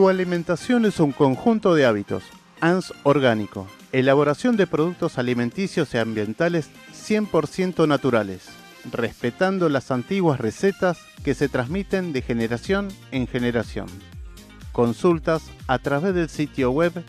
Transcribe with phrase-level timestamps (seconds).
[0.00, 2.22] Tu alimentación es un conjunto de hábitos.
[2.62, 3.66] ANS Orgánico.
[3.92, 8.46] Elaboración de productos alimenticios y ambientales 100% naturales,
[8.90, 13.88] respetando las antiguas recetas que se transmiten de generación en generación.
[14.72, 17.04] Consultas a través del sitio web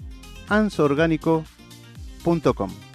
[0.49, 2.90] ansorgánico.com.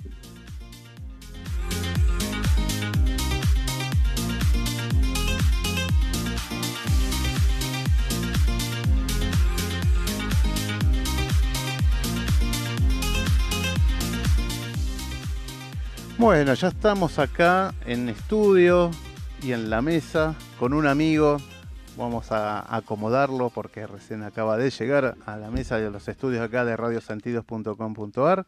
[16.19, 18.91] Bueno, ya estamos acá en estudio
[19.43, 21.37] y en la mesa con un amigo.
[21.99, 26.65] Vamos a acomodarlo porque recién acaba de llegar a la mesa de los estudios acá
[26.65, 28.47] de radiosentidos.com.ar.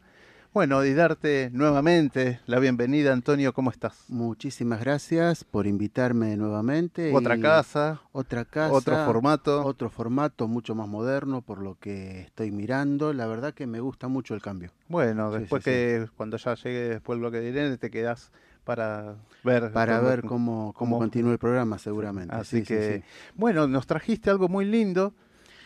[0.51, 4.05] Bueno, y darte nuevamente la bienvenida, Antonio, ¿cómo estás?
[4.07, 7.13] Muchísimas gracias por invitarme nuevamente.
[7.13, 8.01] Otra casa.
[8.13, 8.73] Otra casa.
[8.73, 9.63] Otro formato.
[9.63, 13.13] Otro formato mucho más moderno por lo que estoy mirando.
[13.13, 14.71] La verdad que me gusta mucho el cambio.
[14.87, 18.31] Bueno, después que cuando ya llegue después el bloque de Irene te quedas
[18.63, 22.33] para ver para ver cómo, cómo, continúa el programa seguramente.
[22.33, 23.03] Así que
[23.35, 25.13] bueno, nos trajiste algo muy lindo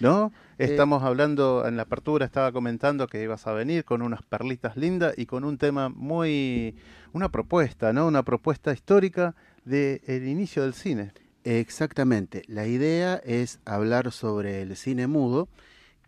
[0.03, 0.31] ¿no?
[0.57, 4.77] Eh, Estamos hablando, en la apertura estaba comentando que ibas a venir con unas perlitas
[4.77, 6.75] lindas y con un tema muy,
[7.13, 8.05] una propuesta, ¿no?
[8.05, 9.33] Una propuesta histórica
[9.65, 11.13] del el inicio del cine.
[11.43, 15.49] Exactamente, la idea es hablar sobre el cine mudo,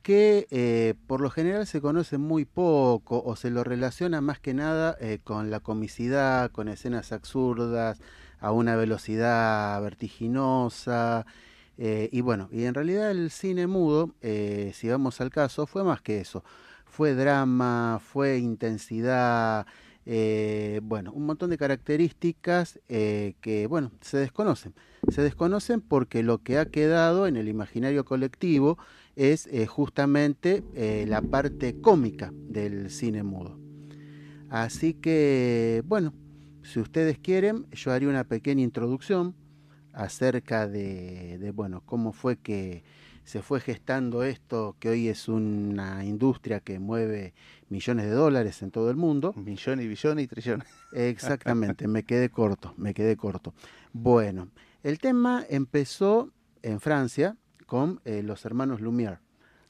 [0.02, 4.54] que eh, por lo general se conoce muy poco o se lo relaciona más que
[4.54, 8.00] nada eh, con la comicidad, con escenas absurdas,
[8.40, 11.26] a una velocidad vertiginosa,
[11.78, 15.84] eh, y bueno, y en realidad el cine mudo, eh, si vamos al caso, fue
[15.84, 16.44] más que eso.
[16.86, 19.66] Fue drama, fue intensidad,
[20.06, 24.74] eh, bueno, un montón de características que, bueno, se desconocen.
[25.10, 28.78] Se desconocen porque lo que ha quedado en el imaginario colectivo
[29.16, 30.64] es justamente
[31.06, 33.60] la parte cómica del cine mudo.
[34.50, 36.14] Así que, bueno,
[36.64, 39.36] si ustedes quieren, yo haría una pequeña introducción
[39.96, 42.84] acerca de, bueno, cómo fue que
[43.24, 47.34] se fue gestando esto, que hoy es una industria que mueve
[47.70, 49.34] millones de dólares en todo el mundo.
[49.36, 50.68] Millones y billones y trillones.
[50.94, 53.54] Exactamente, me quedé corto, me quedé corto.
[53.94, 54.50] Bueno,
[54.84, 56.30] el tema empezó
[56.62, 57.36] en Francia
[57.66, 59.20] con eh, los hermanos Lumière.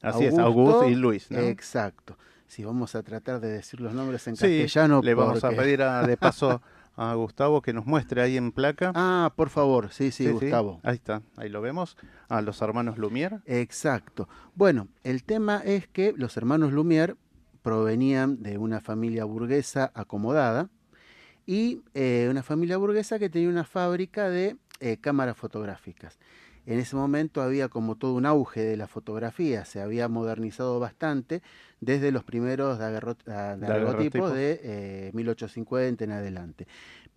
[0.01, 1.31] Así es, Augusto y Luis.
[1.31, 1.39] ¿no?
[1.39, 2.17] Exacto.
[2.47, 5.01] Si vamos a tratar de decir los nombres en castellano.
[5.01, 6.61] Le vamos a pedir de paso
[6.95, 8.91] a Gustavo que nos muestre ahí en placa.
[8.95, 10.79] Ah, por favor, sí, sí, Gustavo.
[10.83, 11.97] Ahí está, ahí lo vemos,
[12.29, 13.41] a los hermanos Lumière.
[13.45, 14.27] Exacto.
[14.55, 17.15] Bueno, el tema es que los hermanos Lumière
[17.61, 20.69] provenían de una familia burguesa acomodada
[21.45, 26.19] y eh, una familia burguesa que tenía una fábrica de eh, cámaras fotográficas.
[26.65, 31.41] En ese momento había como todo un auge de la fotografía, se había modernizado bastante
[31.79, 36.67] desde los primeros daguerrotipos de 1850 eh, en adelante.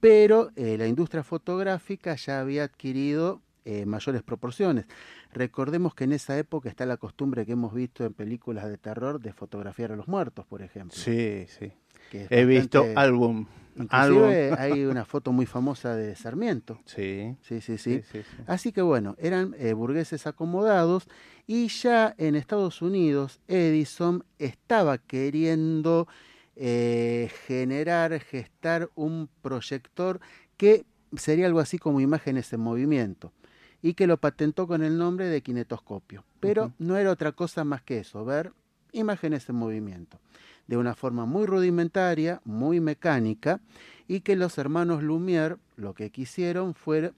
[0.00, 4.87] Pero eh, la industria fotográfica ya había adquirido eh, mayores proporciones.
[5.33, 9.21] Recordemos que en esa época está la costumbre que hemos visto en películas de terror
[9.21, 10.97] de fotografiar a los muertos, por ejemplo.
[10.97, 11.73] Sí, sí.
[12.11, 13.47] He visto álbum
[13.79, 16.81] Inclusive hay una foto muy famosa de Sarmiento.
[16.85, 17.37] Sí.
[17.43, 18.03] Sí, sí, sí.
[18.47, 21.09] Así que bueno, eran eh, burgueses acomodados
[21.47, 26.09] y ya en Estados Unidos Edison estaba queriendo
[26.57, 30.21] eh, generar, gestar un proyector
[30.57, 30.85] que
[31.17, 33.33] sería algo así como imágenes en movimiento
[33.81, 36.25] y que lo patentó con el nombre de kinetoscopio.
[36.41, 38.53] Pero no era otra cosa más que eso, ver
[38.93, 40.19] imágenes en movimiento
[40.69, 43.61] de una forma muy rudimentaria, muy mecánica,
[44.06, 47.12] y que los hermanos Lumière lo que quisieron fue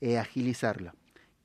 [0.00, 0.94] eh, agilizarla,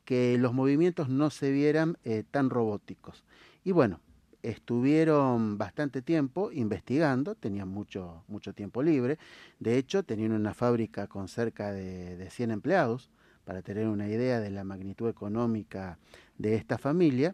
[0.05, 3.25] que los movimientos no se vieran eh, tan robóticos.
[3.63, 3.99] Y bueno,
[4.41, 9.17] estuvieron bastante tiempo investigando, tenían mucho, mucho tiempo libre,
[9.59, 13.09] de hecho tenían una fábrica con cerca de, de 100 empleados,
[13.49, 15.97] para tener una idea de la magnitud económica
[16.37, 17.33] de esta familia.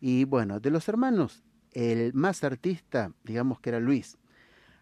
[0.00, 1.42] Y bueno, de los hermanos
[1.72, 4.18] el más artista, digamos que era Luis.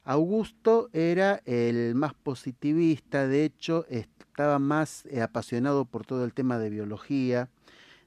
[0.05, 6.59] Augusto era el más positivista, de hecho estaba más eh, apasionado por todo el tema
[6.59, 7.49] de biología.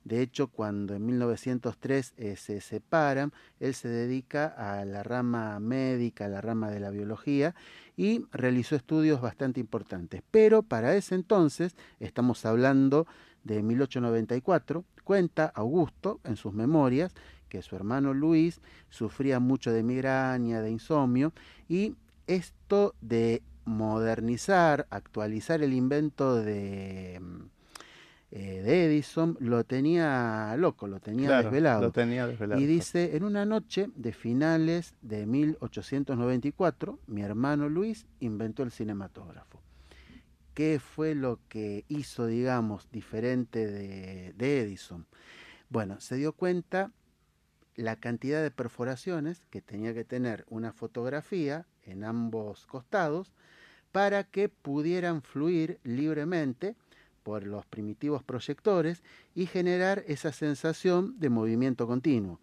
[0.06, 6.26] De hecho, cuando en 1903 eh, se separan, él se dedica a la rama médica,
[6.26, 7.54] a la rama de la biología,
[7.98, 10.24] y realizó estudios bastante importantes.
[10.32, 13.08] Pero para ese entonces, estamos hablando
[13.44, 17.14] de 1894, cuenta Augusto en sus memorias
[17.50, 21.34] que su hermano Luis sufría mucho de migraña, de insomnio,
[21.68, 21.96] y
[22.28, 27.20] esto de modernizar, actualizar el invento de,
[28.32, 31.82] eh, de Edison lo tenía loco, lo tenía desvelado.
[31.82, 32.62] Lo tenía desvelado.
[32.62, 39.62] Y dice, en una noche de finales de 1894, mi hermano Luis inventó el cinematógrafo.
[40.54, 45.08] ¿Qué fue lo que hizo, digamos, diferente de, de Edison?
[45.70, 46.92] Bueno, se dio cuenta
[47.80, 53.32] la cantidad de perforaciones que tenía que tener una fotografía en ambos costados
[53.94, 56.76] para que pudieran fluir libremente
[57.24, 59.02] por los primitivos proyectores
[59.34, 62.40] y generar esa sensación de movimiento continuo.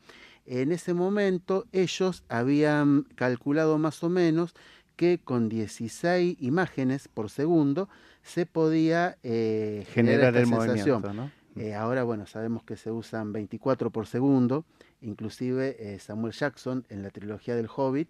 [0.47, 4.55] En ese momento ellos habían calculado más o menos
[4.97, 7.91] que con 16 imágenes por segundo
[8.23, 11.31] se podía eh, generar, el movimiento.
[11.57, 14.65] Eh, ahora, bueno, sabemos que se usan 24 por segundo,
[15.07, 18.09] inclusive eh, Samuel Jackson en la trilogía del Hobbit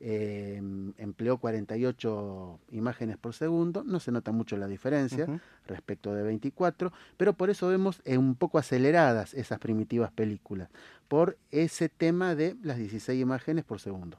[0.00, 0.62] eh,
[0.98, 5.26] empleó 48 imágenes por segundo, no se nota mucho la diferencia
[5.66, 10.68] respecto de 24, pero por eso vemos un poco aceleradas esas primitivas películas,
[11.08, 14.18] por ese tema de las 16 imágenes por segundo.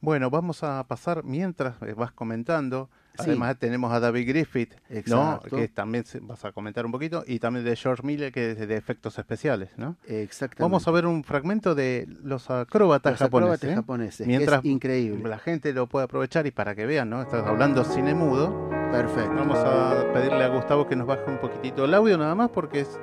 [0.00, 4.74] Bueno, vamos a pasar mientras vas comentando Además tenemos a David Griffith,
[5.06, 5.40] ¿no?
[5.48, 8.76] que también vas a comentar un poquito, y también de George Miller, que es de
[8.76, 9.70] efectos especiales.
[9.76, 9.96] ¿no?
[10.06, 10.62] Exactamente.
[10.62, 13.54] Vamos a ver un fragmento de los acróbatas los japoneses.
[13.54, 15.28] Acróbatas japoneses Mientras es increíble.
[15.28, 17.22] la gente lo puede aprovechar y para que vean, ¿no?
[17.22, 18.68] Estás hablando cine mudo.
[18.90, 19.34] Perfecto.
[19.34, 22.80] Vamos a pedirle a Gustavo que nos baje un poquitito el audio nada más porque
[22.80, 23.00] es...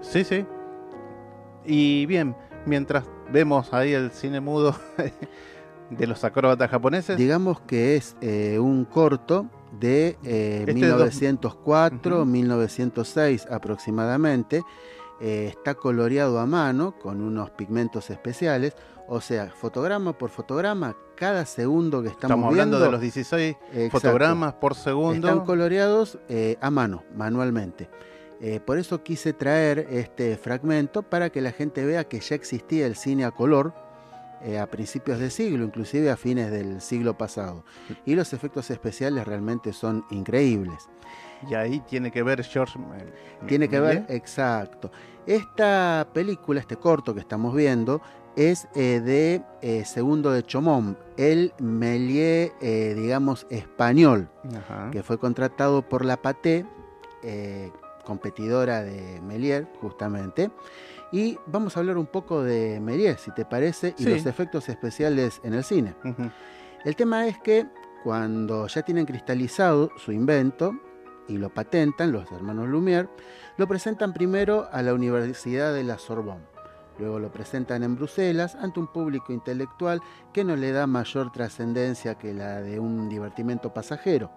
[0.00, 0.46] Sí, sí.
[1.64, 4.74] Y bien, mientras vemos ahí el cine mudo
[5.90, 7.16] de los acróbatas japoneses.
[7.16, 9.46] Digamos que es eh, un corto
[9.78, 10.16] de
[10.66, 14.62] 1904, eh, 1906 este aproximadamente.
[15.18, 18.74] Eh, está coloreado a mano con unos pigmentos especiales.
[19.08, 23.56] O sea, fotograma por fotograma, cada segundo que estamos, estamos hablando de los 16
[23.90, 25.28] fotogramas por segundo.
[25.28, 26.18] Están coloreados
[26.60, 27.88] a mano, manualmente.
[28.64, 32.96] por eso quise traer este fragmento para que la gente vea que ya existía el
[32.96, 33.85] cine a color
[34.42, 37.64] eh, a principios de siglo, inclusive a fines del siglo pasado.
[38.04, 40.88] Y los efectos especiales realmente son increíbles.
[41.48, 42.78] Y ahí tiene que ver George.
[43.46, 44.90] tiene que ver, exacto.
[45.26, 48.00] Esta película, este corto que estamos viendo,
[48.36, 54.28] es eh, de eh, Segundo de Chomón, el Méliès, digamos, español,
[54.92, 56.66] que fue contratado por la Paté,
[58.04, 60.50] competidora de Méliès, justamente.
[61.12, 65.40] Y vamos a hablar un poco de Méliès, si te parece, y los efectos especiales
[65.44, 65.94] en el cine.
[66.84, 67.66] El tema es que
[68.02, 70.78] cuando ya tienen cristalizado su invento
[71.28, 73.08] y lo patentan los hermanos Lumière,
[73.56, 76.44] lo presentan primero a la Universidad de la Sorbonne.
[76.98, 80.00] Luego lo presentan en Bruselas ante un público intelectual
[80.32, 84.30] que no le da mayor trascendencia que la de un divertimento pasajero.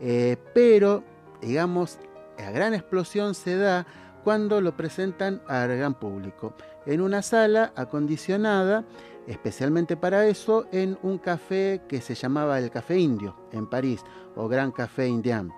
[0.00, 1.02] Eh, pero,
[1.40, 1.98] digamos,
[2.38, 3.86] la gran explosión se da
[4.22, 6.54] cuando lo presentan al gran público,
[6.86, 8.84] en una sala acondicionada
[9.28, 14.02] especialmente para eso, en un café que se llamaba el Café Indio, en París,
[14.34, 15.52] o Gran Café Indian.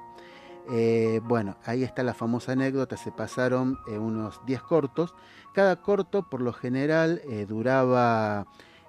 [0.72, 5.14] Eh, bueno, ahí está la famosa anécdota, se pasaron eh, unos 10 cortos,
[5.54, 8.46] cada corto por lo general eh, duraba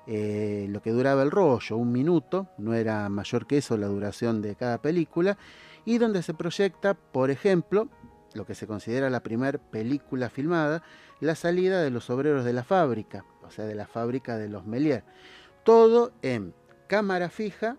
[0.08, 4.56] lo que duraba el rollo, un minuto, no era mayor que eso la duración de
[4.56, 5.38] cada película,
[5.86, 7.88] y donde se proyecta, por ejemplo,
[8.34, 10.84] lo que se considera la primera película filmada,
[11.20, 14.66] la salida de los obreros de la fábrica, o sea, de la fábrica de los
[14.66, 15.04] Melier.
[15.64, 16.54] Todo en
[16.88, 17.78] cámara fija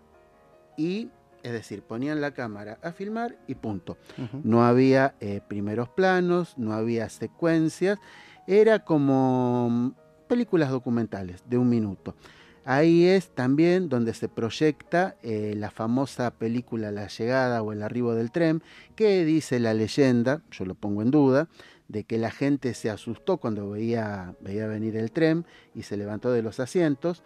[0.77, 1.09] y,
[1.43, 3.97] es decir, ponían la cámara a filmar y punto.
[4.43, 7.99] No había eh, primeros planos, no había secuencias,
[8.47, 9.93] era como
[10.27, 12.15] películas documentales de un minuto.
[12.65, 18.15] Ahí es también donde se proyecta eh, la famosa película La llegada o el arribo
[18.15, 18.63] del tren,
[18.95, 21.49] que dice la leyenda, yo lo pongo en duda,
[21.89, 26.31] de que la gente se asustó cuando veía, veía venir el tren y se levantó
[26.31, 27.21] de los asientos,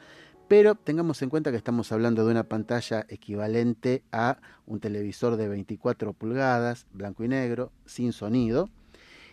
[0.48, 5.50] pero tengamos en cuenta que estamos hablando de una pantalla equivalente a un televisor de
[5.50, 8.70] 24 pulgadas, blanco y negro, sin sonido,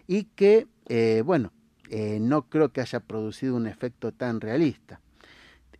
[0.07, 1.53] y que, eh, bueno,
[1.89, 5.01] eh, no creo que haya producido un efecto tan realista.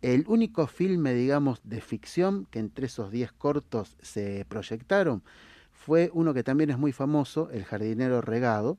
[0.05, 5.23] El único filme, digamos, de ficción que entre esos 10 cortos se proyectaron
[5.71, 8.77] fue uno que también es muy famoso, El jardinero regado,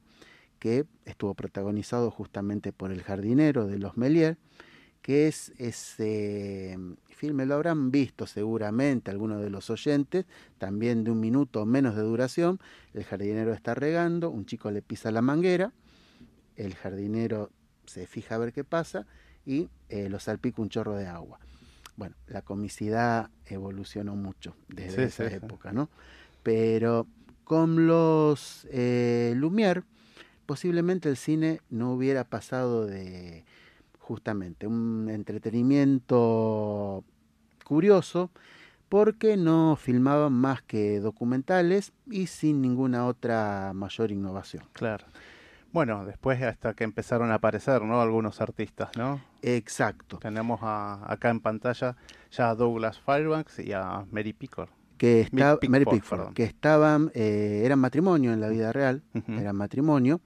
[0.60, 4.38] que estuvo protagonizado justamente por el jardinero de los Melier,
[5.02, 6.78] que es ese
[7.08, 10.26] filme, lo habrán visto seguramente algunos de los oyentes,
[10.58, 12.60] también de un minuto o menos de duración,
[12.94, 15.72] el jardinero está regando, un chico le pisa la manguera,
[16.54, 17.50] el jardinero
[17.84, 19.08] se fija a ver qué pasa
[19.46, 21.38] y eh, lo salpica un chorro de agua.
[21.96, 25.88] Bueno, la comicidad evolucionó mucho desde esa época, ¿no?
[26.42, 27.06] Pero
[27.44, 29.84] con los eh, Lumière
[30.44, 33.44] posiblemente el cine no hubiera pasado de
[33.98, 37.02] justamente un entretenimiento
[37.64, 38.30] curioso
[38.88, 44.64] porque no filmaban más que documentales y sin ninguna otra mayor innovación.
[44.72, 45.06] Claro.
[45.76, 48.00] Bueno, después hasta que empezaron a aparecer, ¿no?
[48.00, 49.20] Algunos artistas, ¿no?
[49.42, 50.16] Exacto.
[50.16, 51.98] Tenemos acá en pantalla
[52.30, 54.70] ya a Douglas Fairbanks y a Mary Pickford.
[54.96, 60.22] Que, está, Mary Pickford, que estaban, eh, eran matrimonio en la vida real, eran matrimonio.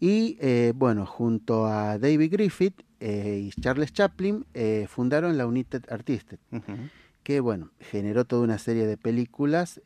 [0.00, 4.46] Y eh, bueno, junto a David Griffith eh, y Charles Chaplin
[4.88, 6.38] fundaron la United Artists,
[7.22, 9.78] que bueno, generó toda una serie de películas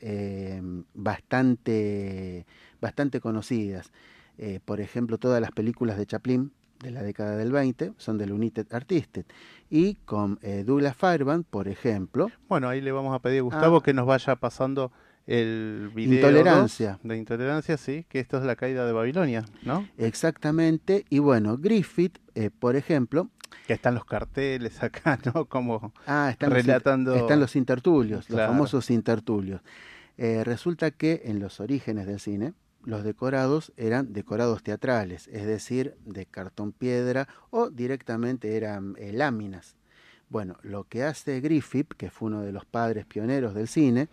[0.94, 2.46] bastante,
[2.80, 3.90] bastante conocidas.
[4.42, 6.50] Eh, por ejemplo, todas las películas de Chaplin
[6.82, 9.26] de la década del 20 son del United Artists.
[9.68, 12.28] Y con eh, Douglas Fairbank, por ejemplo.
[12.48, 13.82] Bueno, ahí le vamos a pedir a Gustavo ah.
[13.82, 14.92] que nos vaya pasando
[15.26, 16.98] el video intolerancia.
[17.02, 19.86] de intolerancia, sí, que esto es la caída de Babilonia, ¿no?
[19.98, 21.04] Exactamente.
[21.10, 23.28] Y bueno, Griffith, eh, por ejemplo.
[23.66, 25.44] Que están los carteles acá, ¿no?
[25.44, 27.10] Como ah, están relatando.
[27.10, 29.60] Los, están los intertulios, los famosos intertulios.
[30.16, 36.26] resulta que en los orígenes del cine, los decorados eran decorados teatrales, es decir, de
[36.26, 39.76] cartón piedra o directamente eran eh, láminas.
[40.28, 44.08] Bueno, lo que hace Griffith, que fue uno de los padres pioneros del cine,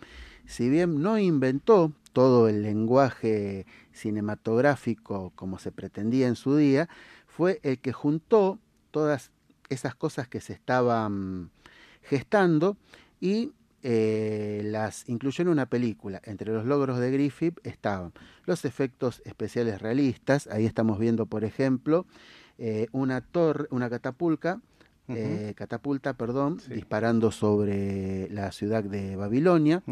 [0.46, 6.88] si bien no inventó todo el lenguaje cinematográfico como se pretendía en su día,
[7.26, 8.58] fue el que juntó
[8.90, 9.30] todas
[9.68, 11.50] esas cosas que se estaban
[12.02, 12.76] gestando
[13.20, 16.20] y eh, las incluyó en una película.
[16.24, 18.12] Entre los logros de Griffith estaban
[18.44, 20.48] los efectos especiales realistas.
[20.48, 22.06] Ahí estamos viendo, por ejemplo,
[22.58, 24.60] eh, una torre, una catapulta,
[25.08, 29.82] eh, catapulta, perdón, disparando sobre la ciudad de Babilonia.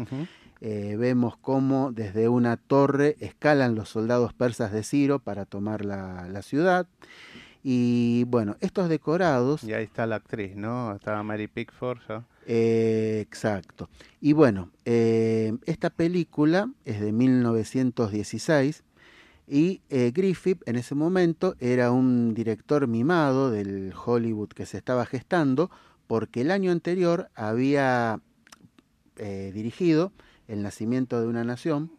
[0.59, 6.41] vemos cómo desde una torre escalan los soldados persas de Ciro para tomar la, la
[6.41, 6.87] ciudad.
[7.63, 9.63] Y bueno, estos decorados.
[9.63, 10.93] Y ahí está la actriz, ¿no?
[10.93, 11.99] Estaba Mary Pickford.
[12.49, 13.89] Eh, exacto.
[14.21, 18.83] Y bueno, eh, esta película es de 1916
[19.49, 25.05] y eh, Griffith en ese momento era un director mimado del Hollywood que se estaba
[25.05, 25.69] gestando
[26.07, 28.21] porque el año anterior había
[29.17, 30.13] dirigido
[30.47, 31.91] El nacimiento de una nación,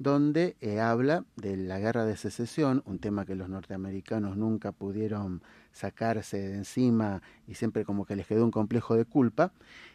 [0.00, 5.42] donde habla de la guerra de secesión, un tema que los norteamericanos nunca pudieron
[5.76, 9.52] sacarse de encima y siempre como que les quedó un complejo de culpa.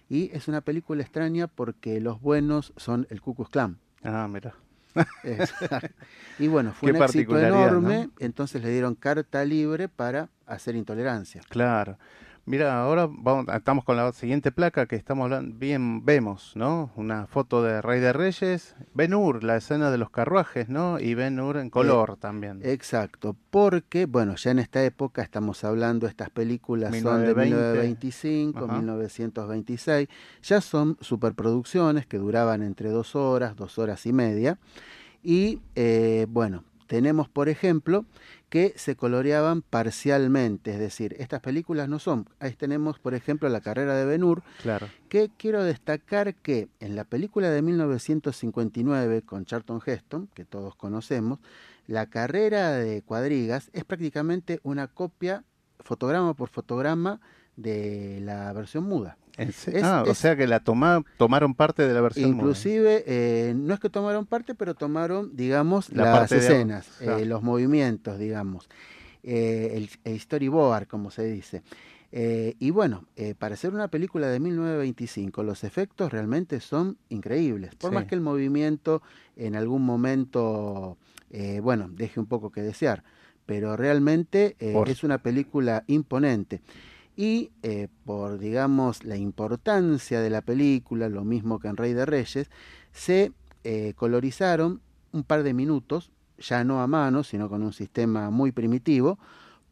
[0.09, 3.77] Y es una película extraña porque los buenos son el Ku Klux Klan.
[4.03, 4.53] Ah, mira.
[6.39, 11.41] y bueno, fue un éxito enorme, entonces le dieron carta libre para hacer intolerancia.
[11.49, 11.97] Claro.
[12.45, 15.55] Mira, ahora vamos, estamos con la siguiente placa que estamos hablando.
[15.57, 16.91] Bien, vemos, ¿no?
[16.95, 18.75] Una foto de Rey de Reyes.
[18.95, 20.99] Ben Hur, la escena de los carruajes, ¿no?
[20.99, 22.59] Y Ben Hur en color también.
[22.63, 30.09] Exacto, porque, bueno, ya en esta época estamos hablando, estas películas son de 1925, 1926.
[30.41, 34.57] Ya son superproducciones que duraban entre dos horas, dos horas y media.
[35.23, 38.03] Y, eh, bueno, tenemos, por ejemplo,
[38.51, 42.27] que se coloreaban parcialmente, es decir, estas películas no son.
[42.41, 44.89] Ahí tenemos, por ejemplo, la carrera de Ben-Hur, claro.
[45.07, 51.39] que quiero destacar que en la película de 1959 con Charlton Heston, que todos conocemos,
[51.87, 55.45] la carrera de cuadrigas es prácticamente una copia
[55.79, 57.21] fotograma por fotograma
[57.55, 59.17] de la versión muda
[59.83, 63.79] ah, o sea que la toma, tomaron parte de la versión Inclusive, eh, no es
[63.79, 68.69] que tomaron parte, pero tomaron, digamos, las escenas, eh, los movimientos, digamos,
[69.23, 71.63] eh, el, storyboard, como se dice.
[72.11, 73.05] y bueno,
[73.37, 77.75] para hacer una película de 1925, los efectos realmente son increíbles.
[77.75, 79.01] Por más que el movimiento
[79.35, 80.97] en algún momento,
[81.61, 83.03] bueno, deje un poco que desear,
[83.45, 86.61] pero realmente es una película imponente
[87.15, 92.05] y eh, por, digamos, la importancia de la película, lo mismo que en Rey de
[92.05, 92.49] Reyes,
[92.91, 93.31] se
[93.63, 98.51] eh, colorizaron un par de minutos, ya no a mano, sino con un sistema muy
[98.51, 99.19] primitivo,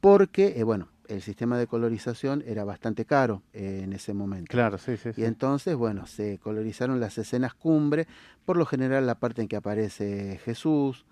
[0.01, 4.51] porque, eh, bueno, el sistema de colorización era bastante caro en ese momento.
[4.51, 8.07] Claro, sí, sí, Y entonces, bueno, se colorizaron las escenas cumbre,
[8.45, 11.05] por lo general la parte en que aparece Jesús,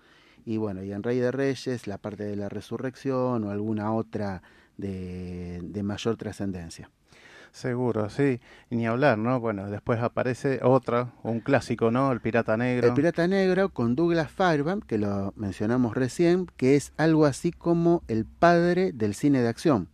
[0.44, 4.42] y bueno, y en Rey de Reyes la parte de la resurrección o alguna otra
[4.78, 6.90] de, mayor trascendencia.
[7.52, 8.40] Seguro, sí.
[8.70, 9.40] ni hablar, ¿no?
[9.40, 12.12] Bueno, después aparece otra, un clásico, ¿no?
[12.12, 12.88] El Pirata Negro.
[12.88, 18.02] El Pirata Negro con Douglas Fairbanks, que lo mencionamos recién, que es algo así como
[18.06, 19.88] el padre del cine de acción.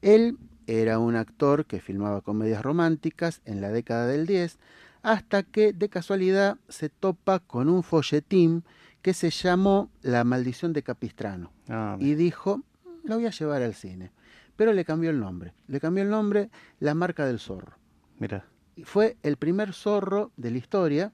[0.00, 4.58] Él era un actor que filmaba comedias románticas en la década del 10,
[5.02, 8.64] hasta que de casualidad se topa con un folletín
[9.02, 11.52] que se llamó La maldición de Capistrano.
[11.68, 12.62] Ah, Y dijo,
[13.08, 14.12] lo voy a llevar al cine.
[14.56, 15.54] Pero le cambió el nombre.
[15.66, 16.50] Le cambió el nombre
[16.80, 17.76] La marca del zorro.
[18.18, 18.44] mira.
[18.76, 21.12] Y Fue el primer zorro de la historia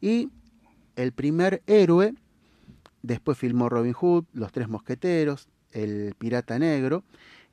[0.00, 0.30] y
[0.96, 2.14] el primer héroe.
[3.02, 7.04] Después filmó Robin Hood, Los Tres Mosqueteros, El Pirata Negro.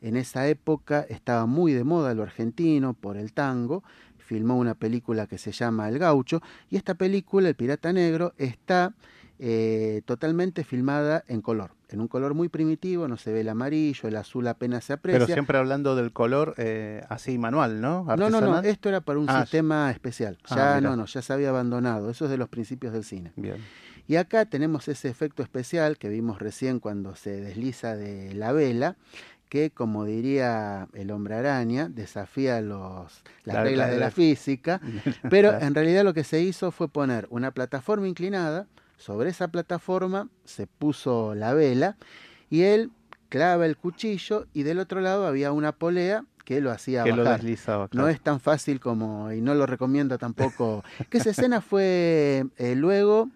[0.02, 3.84] En esa época estaba muy de moda lo argentino por el tango.
[4.18, 6.42] Filmó una película que se llama El Gaucho.
[6.70, 8.94] Y esta película, El Pirata Negro, está
[9.40, 11.72] eh, totalmente filmada en color.
[11.90, 15.20] En un color muy primitivo, no se ve el amarillo, el azul apenas se aprecia.
[15.20, 18.04] Pero siempre hablando del color eh, así manual, ¿no?
[18.18, 20.38] No, no, no, esto era para un Ah, sistema especial.
[20.46, 22.10] Ah, Ya no, no, ya se había abandonado.
[22.10, 23.32] Eso es de los principios del cine.
[23.36, 23.58] Bien.
[24.08, 28.98] Y acá tenemos ese efecto especial que vimos recién cuando se desliza de la vela,
[29.48, 34.12] que como diría el hombre araña, desafía los, las La- reglas la- de la la-
[34.12, 34.82] física,
[35.30, 40.30] pero en realidad lo que se hizo fue poner una plataforma inclinada, sobre esa plataforma
[40.46, 41.98] se puso la vela
[42.50, 42.92] y él
[43.30, 47.24] clava el cuchillo y del otro lado había una polea que lo hacía que lo
[47.24, 47.90] deslizaba.
[47.94, 52.76] No es tan fácil como, y no lo recomiendo tampoco, que esa escena fue eh,
[52.76, 53.30] luego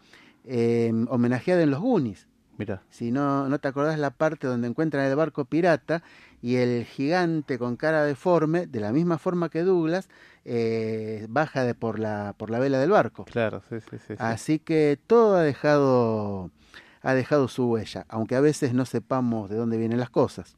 [0.46, 2.28] eh, homenajeada en los Goonies.
[2.58, 2.82] Mira.
[2.90, 6.04] Si no, no te acordás la parte donde encuentran el barco pirata
[6.42, 10.10] y el gigante con cara deforme, de la misma forma que Douglas,
[10.46, 13.26] eh, baja de por la, por la vela del barco.
[13.26, 14.00] Claro, sí, sí, sí.
[14.10, 14.16] sí.
[14.20, 16.52] Así que todo ha dejado,
[17.02, 20.58] ha dejado su huella, aunque a veces no sepamos de dónde vienen las cosas.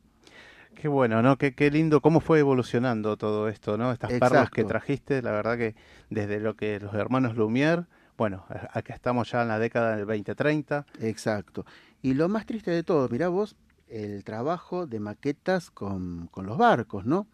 [0.75, 1.37] Qué bueno, ¿no?
[1.37, 3.91] Qué, qué lindo cómo fue evolucionando todo esto, ¿no?
[3.91, 5.75] Estas perlas que trajiste, la verdad que
[6.09, 7.85] desde lo que los hermanos Lumière,
[8.17, 10.85] bueno, acá estamos ya en la década del 2030.
[11.01, 11.65] Exacto.
[12.01, 13.57] Y lo más triste de todo, mirá vos,
[13.89, 17.27] el trabajo de maquetas con, con los barcos, ¿no?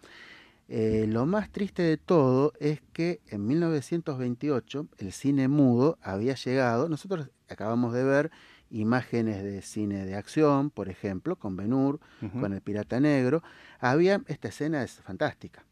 [0.67, 6.89] Eh, lo más triste de todo es que en 1928 el cine mudo había llegado,
[6.89, 8.31] nosotros acabamos de ver
[8.71, 12.39] imágenes de cine de acción, por ejemplo, con Ben Hur, Ujú.
[12.39, 13.43] con el Pirata Negro,
[13.79, 15.63] había, esta escena es fantástica.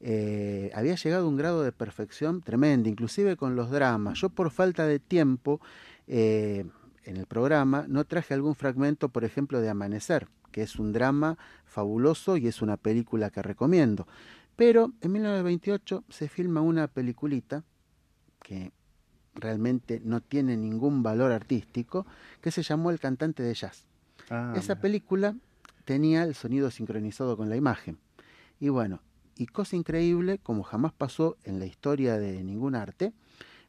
[0.00, 4.18] Eh, había llegado a un grado de perfección tremendo, inclusive con los dramas.
[4.18, 5.60] Yo por falta de tiempo
[6.06, 6.64] eh,
[7.06, 11.38] en el programa no traje algún fragmento, por ejemplo, de Amanecer, que es un drama
[11.64, 14.06] fabuloso y es una película que recomiendo.
[14.56, 17.62] Pero en 1928 se filma una peliculita
[18.42, 18.72] que
[19.34, 22.06] realmente no tiene ningún valor artístico,
[22.40, 23.84] que se llamó El cantante de jazz.
[24.30, 24.80] Ah, Esa mira.
[24.80, 25.36] película
[25.84, 27.98] tenía el sonido sincronizado con la imagen.
[28.58, 29.00] Y bueno,
[29.36, 33.12] y cosa increíble, como jamás pasó en la historia de ningún arte,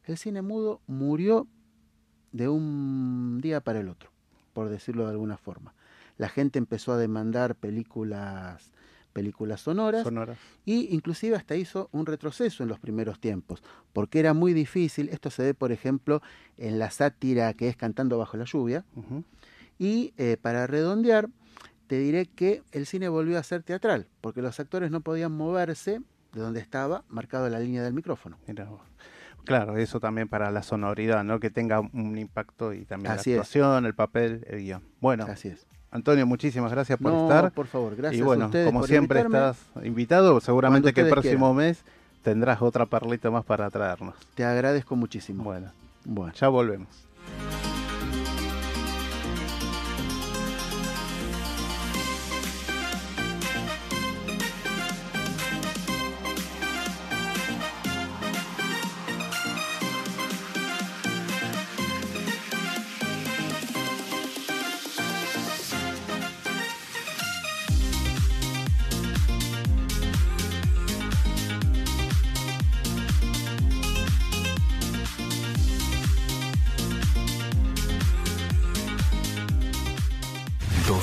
[0.04, 1.46] el cine mudo murió
[2.32, 4.10] de un día para el otro,
[4.52, 5.74] por decirlo de alguna forma.
[6.16, 8.70] La gente empezó a demandar películas
[9.12, 10.38] películas sonoras Sonoras.
[10.64, 15.30] y inclusive hasta hizo un retroceso en los primeros tiempos, porque era muy difícil, esto
[15.30, 16.22] se ve por ejemplo
[16.56, 18.84] en la sátira que es Cantando bajo la lluvia,
[19.78, 21.30] y eh, para redondear,
[21.88, 26.00] te diré que el cine volvió a ser teatral, porque los actores no podían moverse
[26.32, 28.38] de donde estaba marcado la línea del micrófono.
[28.46, 28.82] Mira vos.
[29.44, 31.40] Claro, eso también para la sonoridad, ¿no?
[31.40, 33.40] Que tenga un impacto y también Así la es.
[33.40, 34.82] actuación, el papel, el guion.
[35.00, 35.66] Bueno, Así es.
[35.90, 37.50] Antonio, muchísimas gracias por no, estar.
[37.52, 39.50] por favor, gracias y bueno, a ustedes como por siempre invitarme.
[39.50, 41.82] estás invitado, seguramente que el próximo mes
[42.22, 44.14] tendrás otra perlita más para traernos.
[44.34, 45.44] Te agradezco muchísimo.
[45.44, 45.72] Bueno,
[46.04, 46.34] Bueno.
[46.34, 46.88] ya volvemos.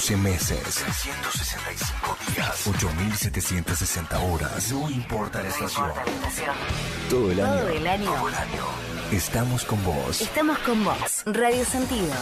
[0.05, 4.71] Doce meses, 365 días, 8.760 horas.
[4.71, 5.91] No importa la estación.
[7.09, 7.61] Todo el año.
[7.61, 8.11] Todo el año.
[9.11, 10.21] Estamos con vos.
[10.21, 11.23] Estamos con vos.
[11.25, 12.19] Radio Sentidos.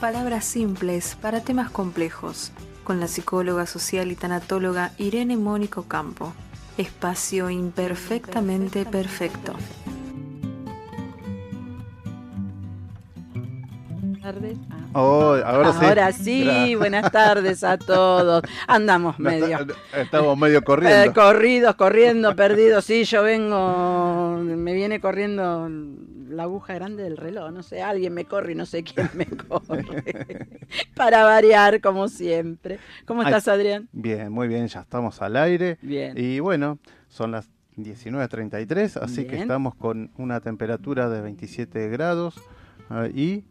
[0.00, 2.52] Palabras simples para temas complejos,
[2.84, 6.32] con la psicóloga social y tanatóloga Irene Mónico Campo.
[6.76, 9.54] Espacio imperfectamente perfecto.
[15.00, 15.84] Oh, ahora sí.
[15.84, 18.42] Ahora sí, Gra- buenas tardes a todos.
[18.66, 19.58] Andamos medio.
[19.96, 21.02] Estamos medio corriendo.
[21.10, 22.84] Eh, corridos, corriendo, perdidos.
[22.84, 25.68] Sí, yo vengo, me viene corriendo
[26.30, 27.52] la aguja grande del reloj.
[27.52, 29.84] No sé, alguien me corre y no sé quién me corre.
[30.96, 32.78] Para variar, como siempre.
[33.06, 33.88] ¿Cómo Ay, estás, Adrián?
[33.92, 35.78] Bien, muy bien, ya estamos al aire.
[35.80, 36.14] Bien.
[36.16, 42.34] Y bueno, son las 19.33, así que estamos con una temperatura de 27 grados
[42.90, 43.44] eh, y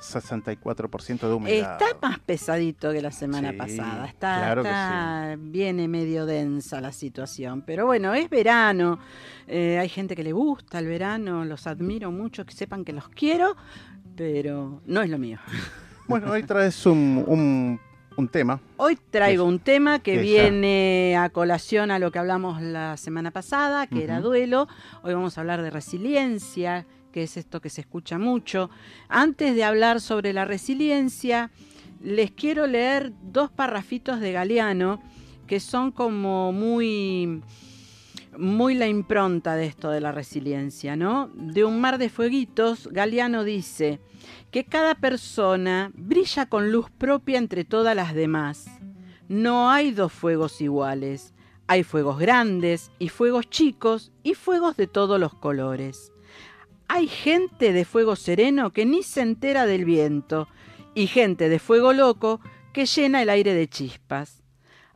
[0.00, 1.78] 64% de humedad.
[1.80, 4.06] Está más pesadito que la semana Sí, pasada.
[4.06, 7.62] Está, claro que está- viene medio densa la situación.
[7.62, 8.98] Pero bueno, es verano.
[9.46, 11.44] Eh, hay gente que le gusta el verano.
[11.44, 12.44] Los admiro mucho.
[12.44, 13.56] Que sepan que los quiero.
[14.16, 15.38] Pero no es lo mío.
[16.06, 17.80] Bueno, hoy traes un, un-
[18.18, 18.60] un tema.
[18.76, 22.98] Hoy traigo un tema que, que ya- viene a colación a lo que hablamos la
[22.98, 24.68] semana pasada, que era duelo.
[25.02, 28.70] Hoy vamos a hablar de resiliencia, que es esto que se escucha mucho.
[29.08, 31.52] Antes de hablar sobre la resiliencia,
[32.02, 35.00] les quiero leer dos parrafitos de Galeano
[35.46, 37.40] que son como muy
[38.36, 41.30] muy la impronta de esto de la resiliencia, ¿no?
[41.36, 44.00] De un mar de fueguitos, Galeano dice
[44.50, 48.66] que cada persona brilla con luz propia entre todas las demás.
[49.28, 51.32] No hay dos fuegos iguales.
[51.68, 56.10] Hay fuegos grandes y fuegos chicos y fuegos de todos los colores.
[56.88, 60.48] Hay gente de fuego sereno que ni se entera del viento
[60.94, 62.40] y gente de fuego loco
[62.72, 64.42] que llena el aire de chispas.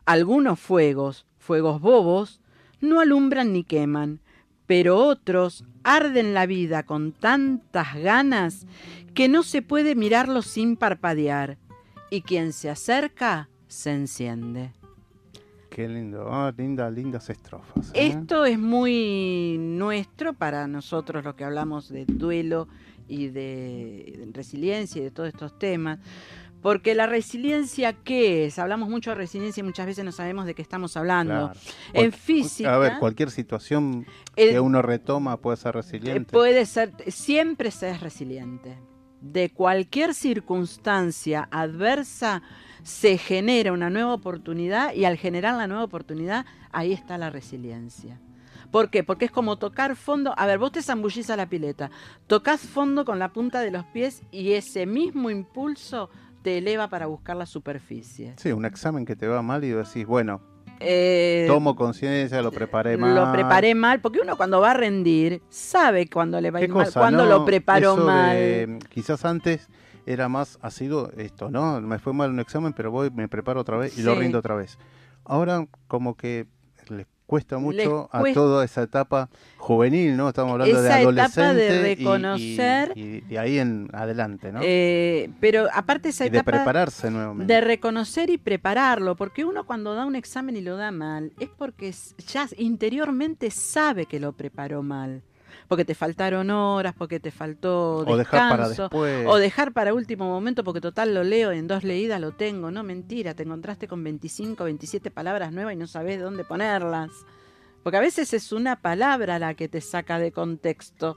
[0.05, 2.41] Algunos fuegos, fuegos bobos,
[2.81, 4.21] no alumbran ni queman,
[4.65, 8.67] pero otros arden la vida con tantas ganas
[9.13, 11.57] que no se puede mirarlos sin parpadear,
[12.11, 14.71] y quien se acerca se enciende.
[15.69, 17.91] Qué lindo, ah, linda, lindas estrofas.
[17.93, 18.07] ¿eh?
[18.07, 22.67] Esto es muy nuestro para nosotros los que hablamos de duelo
[23.07, 25.99] y de resiliencia y de todos estos temas.
[26.61, 28.59] Porque la resiliencia, ¿qué es?
[28.59, 31.51] Hablamos mucho de resiliencia y muchas veces no sabemos de qué estamos hablando.
[31.51, 31.59] Claro.
[31.93, 32.75] En física...
[32.75, 34.05] A ver, cualquier situación
[34.35, 36.31] El- que uno retoma puede ser resiliente.
[36.31, 38.77] Puede ser, siempre se es resiliente.
[39.21, 42.41] De cualquier circunstancia adversa
[42.89, 48.19] se genera una nueva oportunidad y al generar la nueva oportunidad, ahí está la resiliencia.
[48.71, 49.03] ¿Por qué?
[49.03, 50.33] Porque es como tocar fondo.
[50.37, 51.91] A ver, vos te zambullís a la pileta,
[52.27, 56.09] tocas fondo con la punta de los pies y ese mismo impulso
[56.41, 58.33] te eleva para buscar la superficie.
[58.37, 60.41] Sí, un examen que te va mal y decís, bueno,
[60.79, 63.13] Eh, tomo conciencia, lo preparé mal.
[63.13, 66.65] Lo preparé mal, porque uno cuando va a rendir sabe cuando le va a ¿Qué
[66.67, 67.29] ir mal, cuando no?
[67.29, 68.35] lo preparó mal.
[68.35, 69.67] de- quizás antes
[70.11, 71.79] era más, ha sido esto, ¿no?
[71.81, 74.55] Me fue mal un examen, pero voy, me preparo otra vez y lo rindo otra
[74.55, 74.77] vez.
[75.23, 76.47] Ahora como que
[76.89, 80.27] les cuesta mucho a cuesta- toda esa etapa juvenil, ¿no?
[80.29, 84.51] Estamos hablando de Esa etapa de adolescente y- reconocer- y, y- y ahí en adelante,
[84.51, 84.61] ¿no?
[84.63, 87.53] Eh, pero aparte esa y de etapa prepararse nuevamente.
[87.53, 91.49] de reconocer y prepararlo, porque uno cuando da un examen y lo da mal, es
[91.49, 91.93] porque
[92.27, 95.21] ya interiormente sabe que lo preparó mal.
[95.69, 99.25] Porque te faltaron horas, porque te faltó O dejar para descanso, después.
[99.27, 102.71] o dejar para último momento, porque total lo leo, en dos leídas lo tengo.
[102.71, 107.11] No, mentira, te encontraste con 25, 27 palabras nuevas y no sabes de dónde ponerlas.
[107.83, 111.15] Porque a veces es una palabra la que te saca de contexto.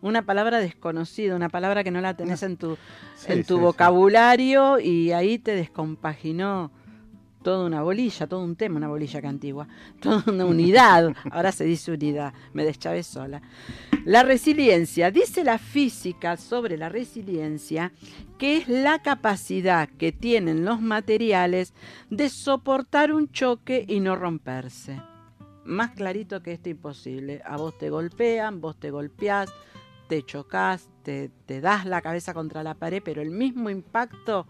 [0.00, 2.76] Una palabra desconocida, una palabra que no la tenés en tu,
[3.16, 3.64] Sí, en tu sí, sí.
[3.64, 6.70] vocabulario y ahí te descompaginó
[7.48, 9.66] toda una bolilla, todo un tema, una bolilla que antigua,
[10.02, 13.40] toda una unidad, ahora se dice unidad, me deschavé sola.
[14.04, 17.90] La resiliencia, dice la física sobre la resiliencia,
[18.36, 21.72] que es la capacidad que tienen los materiales
[22.10, 25.00] de soportar un choque y no romperse.
[25.64, 27.40] Más clarito que esto imposible.
[27.46, 29.50] A vos te golpean, vos te golpeás,
[30.06, 34.46] te chocas, te, te das la cabeza contra la pared, pero el mismo impacto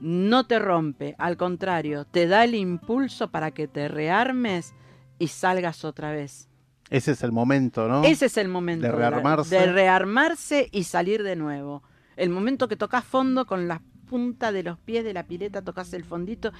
[0.00, 4.74] no te rompe, al contrario, te da el impulso para que te rearmes
[5.18, 6.48] y salgas otra vez.
[6.90, 8.04] Ese es el momento, ¿no?
[8.04, 9.58] Ese es el momento de rearmarse.
[9.58, 11.82] De rearmarse y salir de nuevo.
[12.16, 15.92] El momento que tocas fondo con la punta de los pies de la pileta, tocas
[15.94, 16.52] el fondito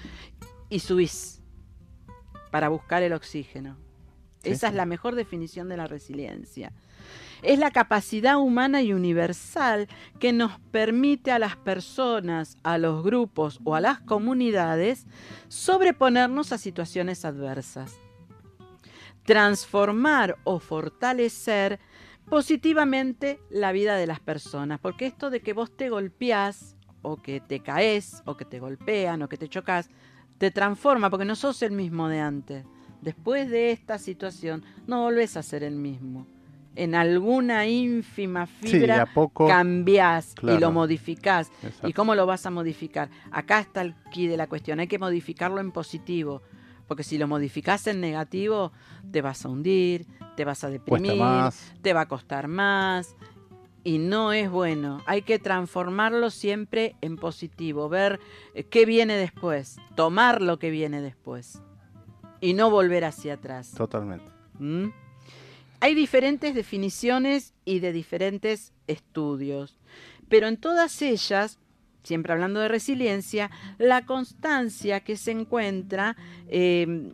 [0.69, 1.43] y subís
[2.51, 3.77] para buscar el oxígeno.
[4.43, 6.73] Esa es la mejor definición de la resiliencia
[7.43, 13.61] es la capacidad humana y universal que nos permite a las personas, a los grupos
[13.65, 15.07] o a las comunidades
[15.49, 17.99] sobreponernos a situaciones adversas.
[19.25, 21.81] Transformar o fortalecer
[22.29, 27.41] positivamente la vida de las personas, porque esto de que vos te golpeás o que
[27.41, 29.91] te caes o que te golpean o que te chocas,
[30.39, 32.65] te transforma porque no sos el mismo de antes.
[33.01, 36.27] Después de esta situación no volvés a ser el mismo
[36.77, 39.09] en alguna ínfima fibra
[39.49, 41.51] cambiás y lo modificás.
[41.83, 43.11] ¿Y cómo lo vas a modificar?
[43.31, 46.43] Acá está el key de la cuestión, hay que modificarlo en positivo,
[46.87, 48.73] porque si lo modificás en negativo,
[49.11, 51.13] te vas a hundir, te vas a deprimir,
[51.83, 53.17] te va a costar más.
[53.83, 58.19] Y no es bueno, hay que transformarlo siempre en positivo, ver
[58.55, 61.63] eh, qué viene después, tomar lo que viene después
[62.41, 63.71] y no volver hacia atrás.
[63.77, 64.29] Totalmente.
[64.59, 64.89] ¿Mm?
[65.81, 69.79] Hay diferentes definiciones y de diferentes estudios,
[70.29, 71.59] pero en todas ellas,
[72.03, 76.17] siempre hablando de resiliencia, la constancia que se encuentra,
[76.49, 77.13] em,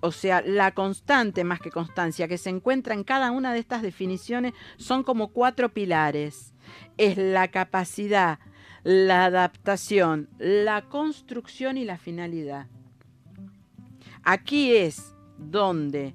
[0.00, 3.82] o sea, la constante más que constancia que se encuentra en cada una de estas
[3.82, 6.54] definiciones son como cuatro pilares.
[6.98, 8.38] Es la capacidad,
[8.84, 12.68] la adaptación, la construcción y la finalidad.
[14.22, 16.14] Aquí es donde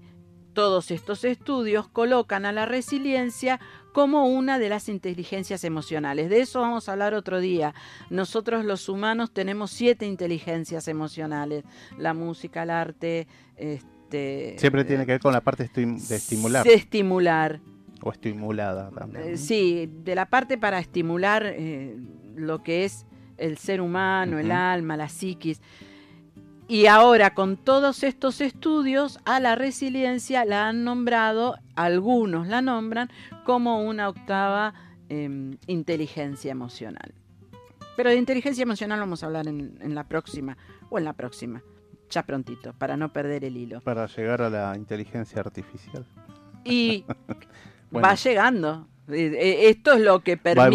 [0.54, 3.60] todos estos estudios colocan a la resiliencia
[3.94, 6.30] como una de las inteligencias emocionales.
[6.30, 7.74] De eso vamos a hablar otro día.
[8.10, 11.64] Nosotros los humanos tenemos siete inteligencias emocionales.
[11.98, 14.56] La música, el arte, este...
[14.58, 16.66] Siempre tiene que ver con la parte de estimular.
[16.66, 17.60] De estimular.
[18.02, 19.34] O estimulada también.
[19.34, 21.96] Eh, sí, de la parte para estimular eh,
[22.36, 23.06] lo que es
[23.38, 25.62] el ser humano, el alma, la psiquis.
[26.72, 33.10] Y ahora con todos estos estudios a la resiliencia la han nombrado, algunos la nombran
[33.44, 34.74] como una octava
[35.10, 37.14] em, inteligencia emocional.
[37.98, 40.58] Pero de inteligencia emocional vamos a hablar en, la próxima
[40.90, 41.62] o en la próxima,
[42.10, 43.82] ya prontito, para no perder el hilo.
[43.82, 46.06] Para llegar a la inteligencia artificial.
[46.64, 47.04] Y
[47.94, 50.69] va llegando, esto es lo que permite.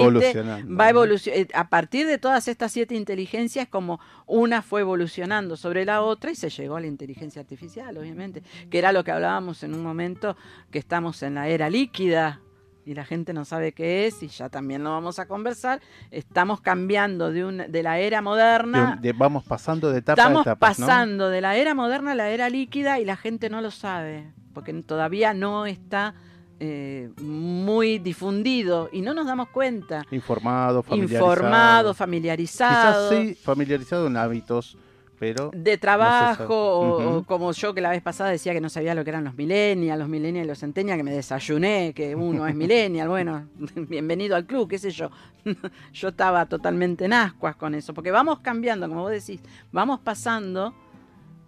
[0.65, 1.33] Va evolucionando.
[1.33, 6.31] Eh, a partir de todas estas siete inteligencias, como una fue evolucionando sobre la otra
[6.31, 9.83] y se llegó a la inteligencia artificial, obviamente, que era lo que hablábamos en un
[9.83, 10.37] momento
[10.71, 12.41] que estamos en la era líquida
[12.85, 15.81] y la gente no sabe qué es y ya también lo vamos a conversar.
[16.11, 19.01] Estamos cambiando de, un, de la era moderna.
[19.17, 23.05] vamos pasando de etapa Estamos pasando de la era moderna a la era líquida y
[23.05, 26.15] la gente no lo sabe porque todavía no está
[26.59, 30.07] eh, muy difundido y no nos damos cuenta.
[30.11, 31.33] Informado, familiarizado.
[31.33, 33.11] Informado, familiarizado.
[33.11, 34.79] Quizás sí, familiarizado en hábitos,
[35.19, 35.51] pero...
[35.55, 39.11] De trabajo, o, como yo que la vez pasada decía que no sabía lo que
[39.11, 43.09] eran los millennials, los millennials y los centennials, que me desayuné, que uno es millennial,
[43.09, 45.11] bueno, bienvenido al club, qué sé yo.
[45.93, 49.41] yo estaba totalmente en ascuas con eso, porque vamos cambiando, como vos decís,
[49.73, 50.75] vamos pasando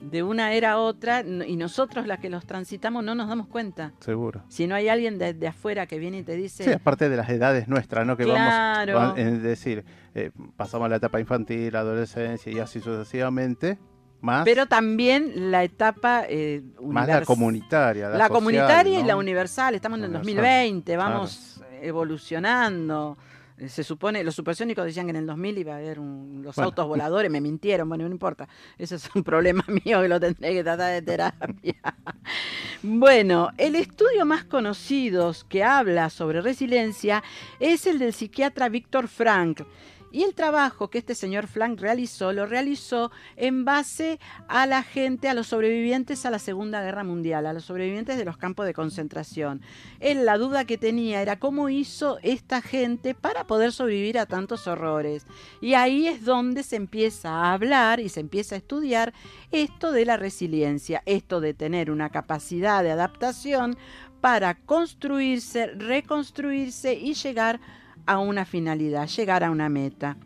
[0.00, 3.92] de una era a otra y nosotros las que los transitamos no nos damos cuenta.
[4.00, 4.42] Seguro.
[4.48, 6.64] Si no hay alguien de, afuera que viene y te dice...
[6.64, 8.16] Sí, aparte de las edades nuestras, ¿no?
[8.16, 9.84] Que vamos, es decir,
[10.14, 13.78] eh, pasamos la etapa infantil, adolescencia y así sucesivamente.
[14.20, 18.08] Más, Pero también la etapa eh, más la comunitaria.
[18.08, 19.76] La, comunitaria y la universal.
[19.76, 23.16] Estamos en el 2020, vamos evolucionando.
[23.66, 27.30] Se supone, los supersónicos decían que en el 2000 iba a haber los autos voladores,
[27.30, 30.92] me mintieron, bueno, no importa, ese es un problema mío que lo tendré que tratar
[30.92, 31.74] de terapia.
[32.82, 37.24] bueno, el estudio más conocido que habla sobre resiliencia
[37.58, 39.62] es el del psiquiatra Víctor Frank
[40.10, 44.18] Y el trabajo que este señor Frank realizó, lo realizó en base
[44.48, 48.24] a la gente, a los sobrevivientes a la Segunda Guerra Mundial, a los sobrevivientes de
[48.24, 49.60] los campos de concentración.
[50.00, 54.66] Él la duda que tenía era cómo hizo esta gente para poder sobrevivir a tantos
[54.66, 55.26] horrores.
[55.60, 59.12] Y ahí es donde se empieza a hablar y se empieza a estudiar
[59.50, 63.76] esto de la resiliencia, esto de tener una capacidad de adaptación
[64.20, 70.16] para construirse, reconstruirse y llegar a una finalidad, llegar a una meta.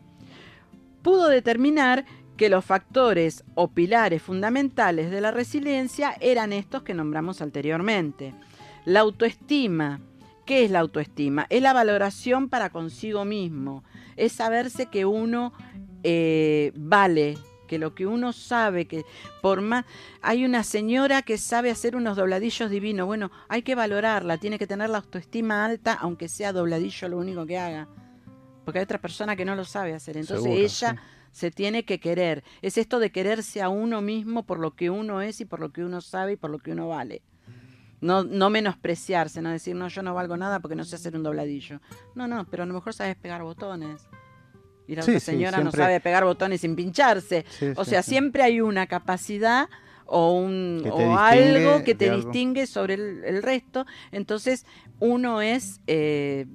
[1.01, 2.05] Pudo determinar
[2.37, 8.33] que los factores o pilares fundamentales de la resiliencia eran estos que nombramos anteriormente.
[8.85, 9.99] La autoestima.
[10.45, 11.45] ¿Qué es la autoestima?
[11.49, 13.83] Es la valoración para consigo mismo.
[14.15, 15.53] Es saberse que uno
[16.03, 17.37] eh, vale,
[17.73, 19.03] que lo que uno sabe, que
[19.41, 19.85] por más...
[20.21, 23.07] Hay una señora que sabe hacer unos dobladillos divinos.
[23.07, 27.47] Bueno, hay que valorarla, tiene que tener la autoestima alta, aunque sea dobladillo lo único
[27.47, 27.87] que haga.
[28.63, 30.17] Porque hay otra persona que no lo sabe hacer.
[30.17, 32.43] Entonces ella se tiene que querer.
[32.61, 35.71] Es esto de quererse a uno mismo por lo que uno es y por lo
[35.71, 37.23] que uno sabe y por lo que uno vale.
[38.01, 41.23] No, no menospreciarse, no decir, no, yo no valgo nada porque no sé hacer un
[41.23, 41.81] dobladillo.
[42.13, 44.07] No, no, pero a lo mejor sabes pegar botones.
[44.87, 47.45] Y la otra señora no sabe pegar botones sin pincharse.
[47.75, 49.69] o sea, siempre hay una capacidad
[50.05, 53.85] o, un, o algo que te distingue sobre el, resto.
[54.11, 54.65] Entonces,
[54.99, 56.45] uno es, eh,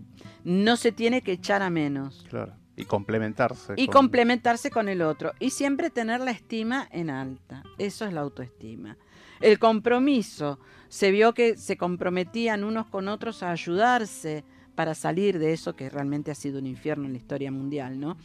[0.44, 2.26] no se tiene que echar a menos.
[2.28, 2.54] Claro.
[2.76, 3.74] Y complementarse.
[3.76, 5.32] Y complementarse con el otro.
[5.40, 7.64] Y siempre tener la estima en alta.
[7.76, 8.96] Eso es la autoestima.
[9.40, 10.60] El compromiso.
[10.88, 14.44] Se vio que se comprometían unos con otros a ayudarse
[14.78, 18.16] para salir de eso que realmente ha sido un infierno en la historia mundial, ¿no?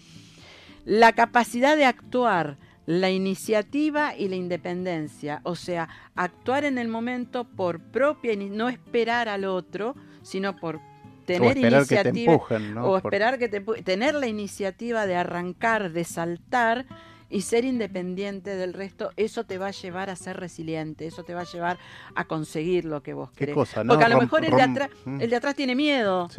[0.86, 7.46] La capacidad de actuar, la iniciativa y la independencia, o sea, actuar en el momento
[7.46, 10.80] por propia, no esperar al otro, sino por
[11.26, 12.40] tener iniciativa
[12.84, 16.86] o esperar que te tener la iniciativa de arrancar, de saltar
[17.34, 21.34] y ser independiente del resto, eso te va a llevar a ser resiliente, eso te
[21.34, 21.80] va a llevar
[22.14, 23.56] a conseguir lo que vos querés.
[23.56, 25.20] Porque a lo mejor el, de atrás, mm.
[25.20, 26.30] el de atrás tiene miedo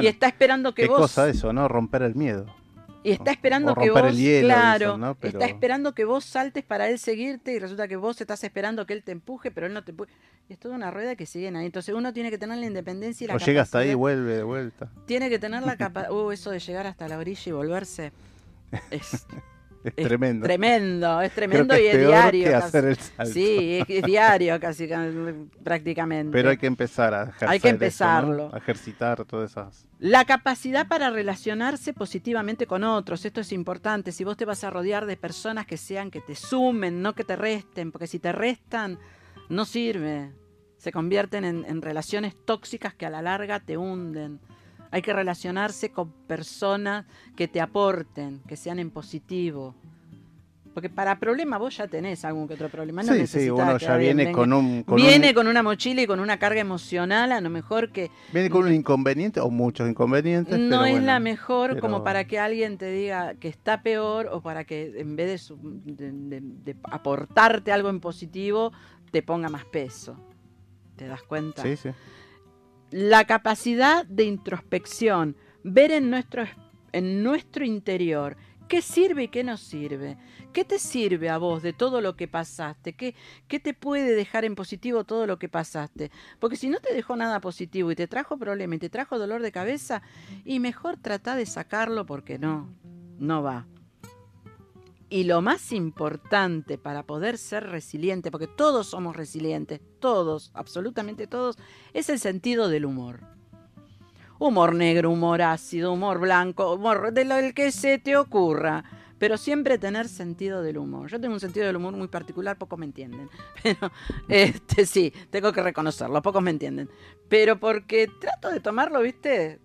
[0.00, 0.98] y está esperando que ¿qué vos...
[0.98, 1.68] cosa eso, no?
[1.68, 2.46] Romper el miedo.
[3.04, 7.58] Y está esperando que vos, claro, está esperando que vos saltes para él seguirte y
[7.58, 10.10] resulta que vos estás esperando que él te empuje, pero él no te empuje.
[10.48, 11.66] es toda una rueda que siguen ahí.
[11.66, 14.36] Entonces uno tiene que tener la independencia y la O llega hasta ahí y vuelve
[14.36, 14.90] de vuelta.
[15.06, 16.12] Tiene que tener la capacidad.
[16.12, 18.12] Uh, eso de llegar hasta la orilla y volverse.
[18.90, 19.26] Es
[19.84, 20.46] es tremendo.
[20.46, 22.60] tremendo, es tremendo y es, diario.
[23.26, 24.88] Sí, es, diario casi
[25.62, 26.32] prácticamente.
[26.32, 28.50] Pero hay que empezar a ejercer Hay que empezarlo.
[28.54, 29.86] A ejercitar todas esas.
[29.98, 34.10] La capacidad para relacionarse positivamente con otros, esto es importante.
[34.10, 37.24] Si vos te vas a rodear de personas que sean que te sumen, no que
[37.24, 38.98] te resten, porque si te restan,
[39.50, 40.32] no sirve.
[40.78, 44.40] Se convierten en relaciones tóxicas que a la larga te hunden.
[44.94, 47.04] Hay que relacionarse con personas
[47.34, 49.74] que te aporten, que sean en positivo.
[50.72, 53.02] Porque para problema vos ya tenés algún que otro problema.
[53.02, 54.84] No sí, sí, uno ya viene con un...
[54.94, 58.12] viene con una mochila y con una carga emocional, a lo mejor que...
[58.32, 60.56] Viene con un inconveniente o muchos inconvenientes.
[60.60, 64.62] No es la mejor como para que alguien te diga que está peor o para
[64.62, 68.70] que en vez de aportarte algo en positivo,
[69.10, 70.16] te ponga más peso.
[70.94, 71.64] ¿Te das cuenta?
[71.64, 71.90] Sí, sí
[72.90, 76.44] la capacidad de introspección, ver en nuestro,
[76.92, 78.36] en nuestro interior
[78.68, 80.16] qué sirve y qué no sirve.
[80.52, 82.92] ¿Qué te sirve a vos de todo lo que pasaste?
[82.92, 83.14] ¿Qué,
[83.48, 86.10] ¿Qué te puede dejar en positivo todo lo que pasaste?
[86.38, 89.42] Porque si no te dejó nada positivo y te trajo problema y te trajo dolor
[89.42, 90.02] de cabeza,
[90.44, 92.72] y mejor trata de sacarlo porque no,
[93.18, 93.66] no va.
[95.14, 101.56] Y lo más importante para poder ser resiliente, porque todos somos resilientes, todos, absolutamente todos,
[101.92, 103.20] es el sentido del humor.
[104.40, 108.82] Humor negro, humor ácido, humor blanco, humor de lo que se te ocurra.
[109.16, 111.08] Pero siempre tener sentido del humor.
[111.08, 113.30] Yo tengo un sentido del humor muy particular, pocos me entienden.
[113.62, 113.92] Pero
[114.26, 116.90] este sí, tengo que reconocerlo, pocos me entienden.
[117.28, 119.60] Pero porque trato de tomarlo, ¿viste?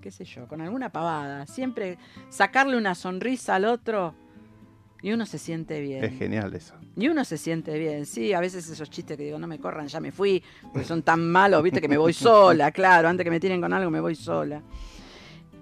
[0.00, 1.46] qué sé yo, con alguna pavada.
[1.46, 1.98] Siempre
[2.30, 4.14] sacarle una sonrisa al otro
[5.00, 6.04] y uno se siente bien.
[6.04, 6.74] Es genial eso.
[6.96, 8.04] Y uno se siente bien.
[8.06, 10.42] Sí, a veces esos chistes que digo, no me corran, ya me fui,
[10.72, 13.72] porque son tan malos, viste, que me voy sola, claro, antes que me tiren con
[13.72, 14.62] algo me voy sola.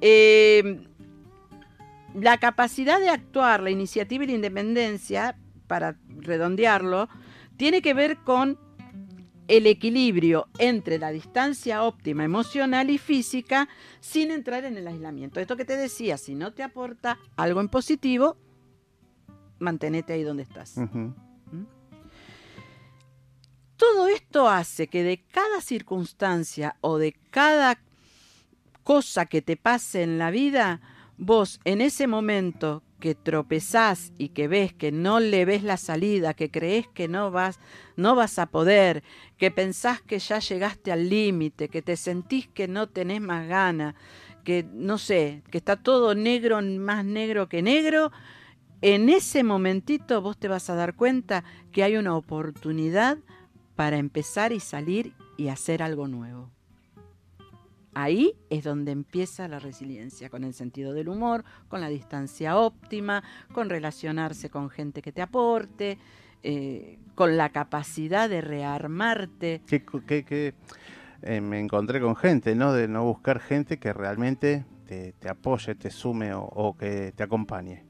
[0.01, 0.87] Eh,
[2.15, 7.09] la capacidad de actuar, la iniciativa y la independencia, para redondearlo,
[7.57, 8.59] tiene que ver con
[9.49, 13.69] el equilibrio entre la distancia óptima emocional y física
[14.01, 15.41] sin entrar en el aislamiento.
[15.41, 18.37] Esto que te decía, si no te aporta algo en positivo,
[19.59, 20.77] mantenete ahí donde estás.
[20.77, 21.13] ¿Mm?
[23.77, 27.79] Todo esto hace que de cada circunstancia o de cada
[28.83, 30.81] cosa que te pase en la vida,
[31.19, 36.35] vos en ese momento que tropezás y que ves que no le ves la salida,
[36.35, 37.59] que crees que no vas,
[37.97, 39.03] no vas a poder,
[39.37, 43.95] que pensás que ya llegaste al límite, que te sentís que no tenés más ganas,
[44.45, 48.13] que no sé, que está todo negro, más negro que negro,
[48.95, 53.19] en ese momentito vos te vas a dar cuenta que hay una oportunidad
[53.75, 56.53] para empezar y salir y hacer algo nuevo.
[57.95, 63.25] Ahí es donde empieza la resiliencia, con el sentido del humor, con la distancia óptima,
[63.53, 65.99] con relacionarse con gente que te aporte,
[66.45, 69.63] eh, con la capacidad de rearmarte.
[69.67, 70.55] Que,
[71.23, 72.73] eh, me encontré con gente, ¿no?
[72.73, 77.86] De no buscar gente que realmente te, apoye, te sume o, que te acompañe.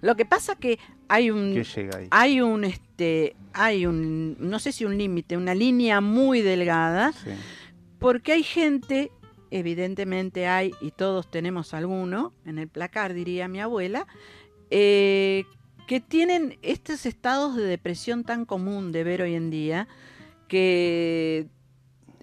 [0.00, 0.78] Lo que pasa que
[1.08, 2.08] hay un llega ahí?
[2.10, 7.12] hay un este hay un no sé si un límite, una línea muy delgada.
[7.98, 9.10] Porque hay gente
[9.50, 14.06] evidentemente hay, y todos tenemos alguno, en el placar diría mi abuela,
[14.70, 15.44] eh,
[15.86, 19.88] que tienen estos estados de depresión tan común de ver hoy en día,
[20.48, 21.46] que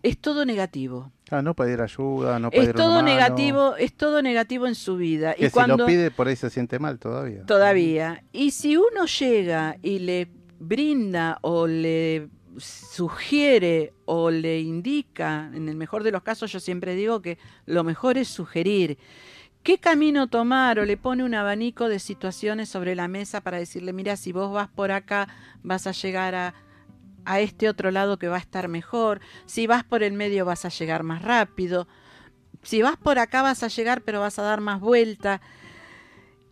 [0.04, 1.12] es todo negativo.
[1.32, 5.34] Ah, no pedir ayuda, no pedir Es todo negativo, es todo negativo en su vida.
[5.34, 7.46] Que y si lo pide por ahí se siente mal todavía.
[7.46, 8.24] Todavía.
[8.32, 10.28] Y si uno llega y le
[10.60, 16.96] brinda o le sugiere o le indica, en el mejor de los casos yo siempre
[16.96, 18.98] digo que lo mejor es sugerir
[19.66, 23.94] qué camino tomar o le pone un abanico de situaciones sobre la mesa para decirle,
[23.94, 25.28] mira, si vos vas por acá
[25.64, 26.54] vas a llegar a,
[27.26, 30.66] a este otro lado que va a estar mejor, si vas por el medio vas
[30.66, 31.88] a llegar más rápido,
[32.64, 35.42] si vas por acá vas a llegar pero vas a dar más vuelta.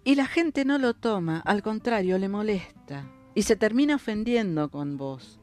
[0.03, 3.05] Y la gente no lo toma, al contrario, le molesta.
[3.35, 5.39] Y se termina ofendiendo con vos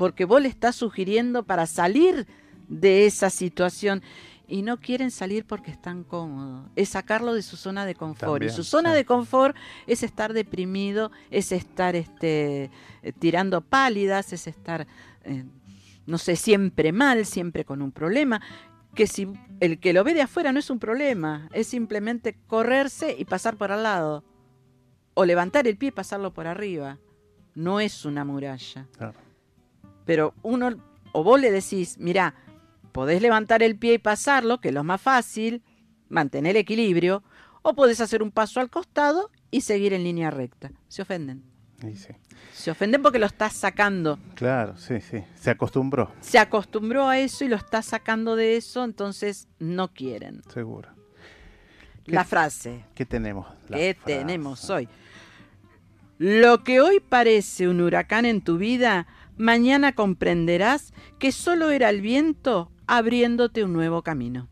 [0.00, 2.26] porque vos le estás sugiriendo para salir
[2.68, 4.02] de esa situación
[4.50, 6.68] y no quieren salir porque están cómodos.
[6.74, 8.42] Es sacarlo de su zona de confort.
[8.42, 12.70] y su zona de confort es estar deprimido, es estar este,
[13.02, 14.86] eh, tirando pálidas, es estar,
[15.24, 15.44] eh,
[16.06, 18.42] no sé, siempre mal, siempre con un problema.
[18.94, 19.28] Que si
[19.60, 23.56] el que lo ve de afuera no es un problema, es simplemente correrse y pasar
[23.56, 24.24] por al lado.
[25.14, 26.98] O levantar el pie y pasarlo por arriba.
[27.54, 28.88] No es una muralla.
[30.04, 30.76] Pero uno,
[31.12, 32.34] o vos le decís, mira,
[32.90, 35.62] podés levantar el pie y pasarlo, que es lo más fácil,
[36.08, 37.22] mantener el equilibrio,
[37.62, 40.70] o podés hacer un paso al costado y seguir en línea recta.
[40.88, 41.42] Se ofenden.
[42.52, 44.18] Se ofenden porque lo estás sacando.
[44.34, 45.24] Claro, sí, sí.
[45.34, 46.12] Se acostumbró.
[46.20, 50.42] Se acostumbró a eso y lo está sacando de eso, entonces no quieren.
[50.52, 50.90] Seguro.
[52.04, 52.84] La frase.
[52.94, 53.46] ¿Qué tenemos?
[53.68, 54.88] ¿Qué tenemos hoy?
[56.18, 59.06] Lo que hoy parece un huracán en tu vida,
[59.38, 64.48] mañana comprenderás que solo era el viento abriéndote un nuevo camino.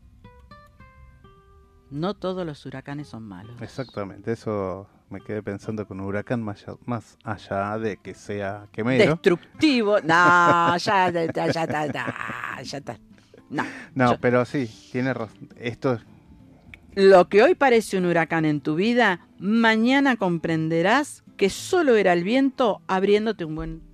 [1.91, 3.61] No todos los huracanes son malos.
[3.61, 8.67] Exactamente, eso me quedé pensando con un huracán más allá, más allá de que sea
[8.71, 9.11] quemero.
[9.11, 9.97] Destructivo.
[10.03, 11.91] No, ya, ya, ya, ya,
[12.63, 12.97] ya está.
[13.49, 15.49] No, no pero sí, tiene razón.
[15.57, 15.99] Esto
[16.95, 22.23] Lo que hoy parece un huracán en tu vida, mañana comprenderás que solo era el
[22.23, 23.88] viento abriéndote un buen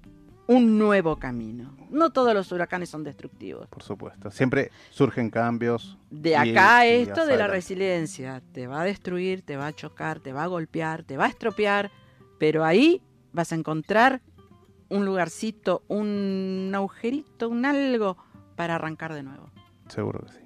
[0.47, 1.75] un nuevo camino.
[1.89, 3.67] No todos los huracanes son destructivos.
[3.69, 4.31] Por supuesto.
[4.31, 5.97] Siempre surgen cambios.
[6.09, 8.41] De acá esto de la resiliencia.
[8.51, 11.29] Te va a destruir, te va a chocar, te va a golpear, te va a
[11.29, 11.91] estropear,
[12.39, 14.21] pero ahí vas a encontrar
[14.89, 18.17] un lugarcito, un agujerito, un algo
[18.55, 19.49] para arrancar de nuevo.
[19.87, 20.39] Seguro que sí.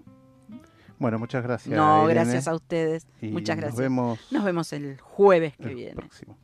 [0.97, 1.76] Bueno, muchas gracias.
[1.76, 3.08] No, gracias a ustedes.
[3.22, 3.76] muchas gracias.
[3.76, 5.95] Nos vemos, nos vemos el jueves que viene.
[5.95, 6.38] Próximo.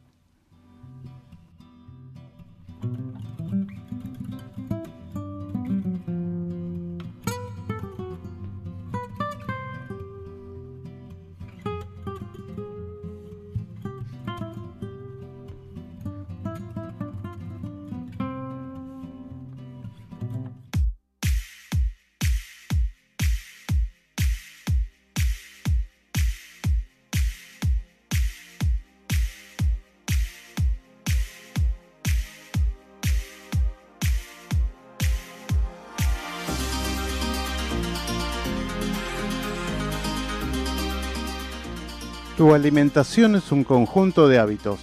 [42.38, 44.82] Tu alimentación es un conjunto de hábitos.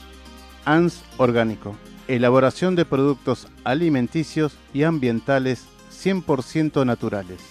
[0.65, 1.77] ANS Orgánico.
[2.09, 7.43] Elaboración de productos alimenticios y ambientales 100% naturales.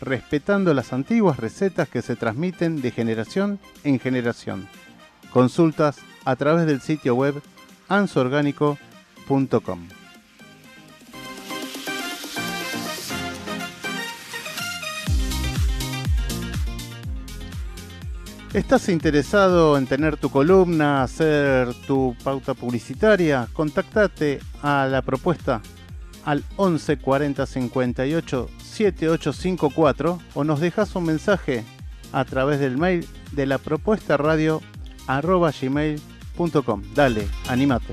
[0.00, 4.66] Respetando las antiguas recetas que se transmiten de generación en generación.
[5.32, 7.40] Consultas a través del sitio web
[7.88, 9.88] ansorgánico.com.
[18.56, 23.48] ¿Estás interesado en tener tu columna, hacer tu pauta publicitaria?
[23.52, 25.60] Contactate a la propuesta
[26.24, 31.64] al 11 40 58 7854 o nos dejas un mensaje
[32.12, 34.62] a través del mail de la propuesta radio
[35.06, 36.82] arroba gmail.com.
[36.94, 37.92] Dale, anímate.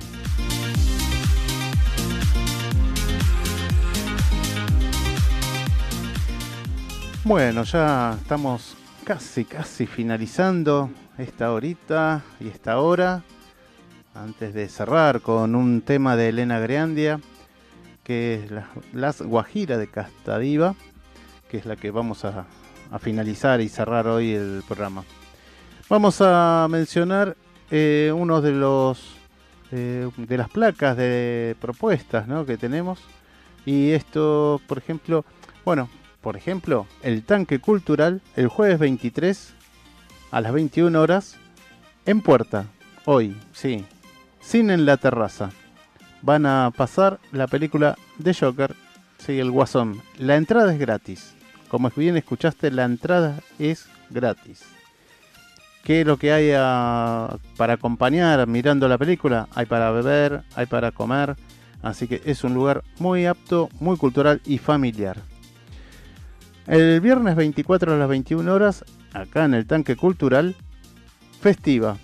[7.25, 13.23] Bueno, ya estamos casi, casi finalizando esta horita y esta hora.
[14.15, 17.19] Antes de cerrar con un tema de Elena Greandia,
[18.03, 20.75] que es la, Las Guajira de Castadiva,
[21.49, 22.45] que es la que vamos a,
[22.91, 25.03] a finalizar y cerrar hoy el programa.
[25.89, 27.35] Vamos a mencionar
[27.71, 29.15] eh, uno de los
[29.71, 32.45] eh, de las placas de propuestas ¿no?
[32.45, 32.99] que tenemos.
[33.65, 35.25] Y esto, por ejemplo,
[35.65, 35.89] bueno,
[36.23, 39.53] por ejemplo, el tanque cultural el jueves 23
[40.31, 41.35] a las 21 horas
[42.05, 42.65] en puerta.
[43.03, 43.85] Hoy, sí.
[44.39, 45.51] Sin en la terraza.
[46.21, 48.73] Van a pasar la película de Joker,
[49.17, 50.01] sí, el Guasón.
[50.17, 51.35] La entrada es gratis.
[51.67, 54.63] Como bien escuchaste, la entrada es gratis.
[55.83, 56.51] ¿Qué es lo que hay
[57.57, 59.49] para acompañar mirando la película?
[59.53, 61.35] Hay para beber, hay para comer.
[61.81, 65.32] Así que es un lugar muy apto, muy cultural y familiar.
[66.65, 70.55] El viernes 24 a las 21 horas, acá en el Tanque Cultural,
[71.41, 71.97] festiva,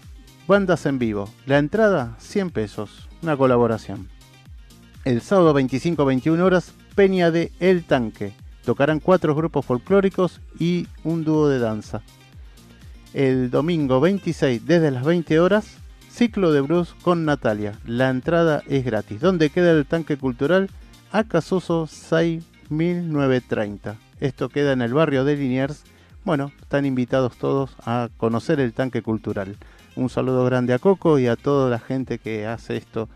[0.50, 1.30] bandas en vivo.
[1.46, 4.10] La entrada 100 pesos, una colaboración.
[5.06, 8.34] El sábado 25 a 21 horas, Peña de El Tanque.
[8.66, 12.02] Tocarán cuatro grupos folclóricos y un dúo de danza.
[13.14, 15.78] El domingo 26 desde las 20 horas,
[16.12, 17.80] ciclo de blues con Natalia.
[17.86, 19.22] La entrada es gratis.
[19.22, 20.70] ¿Dónde queda el tanque cultural?
[21.14, 24.09] Acasuso 6930.
[24.20, 25.84] Esto queda en el barrio de Liniers.
[26.26, 29.56] Bueno, están invitados todos a conocer el tanque cultural.
[29.96, 33.08] Un saludo grande a Coco y a toda la gente que hace esto,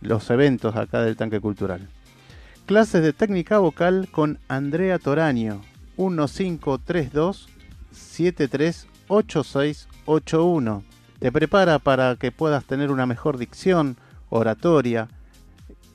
[0.00, 1.90] los eventos acá del tanque cultural.
[2.64, 5.60] Clases de técnica vocal con Andrea Toraño,
[5.98, 7.50] 1532
[7.92, 10.84] 738681.
[11.18, 13.98] Te prepara para que puedas tener una mejor dicción,
[14.30, 15.08] oratoria,